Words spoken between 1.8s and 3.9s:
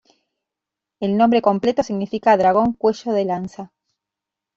significa "dragón cuello de lanza".